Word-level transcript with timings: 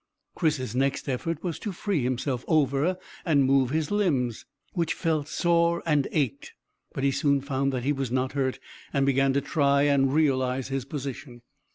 Chris's 0.33 0.75
next 0.75 1.07
effort 1.07 1.43
was 1.43 1.59
to 1.59 1.71
feel 1.71 2.01
himself 2.01 2.43
over 2.47 2.97
and 3.23 3.43
move 3.45 3.69
his 3.69 3.91
limbs, 3.91 4.47
which 4.73 4.95
felt 4.95 5.27
sore, 5.27 5.83
and 5.85 6.07
ached; 6.11 6.53
but 6.91 7.03
he 7.03 7.11
soon 7.11 7.39
found 7.39 7.71
that 7.71 7.83
he 7.83 7.93
was 7.93 8.09
not 8.09 8.31
hurt, 8.31 8.57
and 8.91 9.05
began 9.05 9.31
to 9.31 9.41
try 9.41 9.83
and 9.83 10.11
realise 10.11 10.69
his 10.69 10.85
position. 10.85 11.43